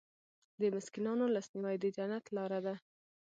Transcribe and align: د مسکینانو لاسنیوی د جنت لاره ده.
د 0.59 0.61
مسکینانو 0.75 1.25
لاسنیوی 1.35 1.75
د 1.79 1.85
جنت 1.95 2.25
لاره 2.35 2.59
ده. 2.65 2.75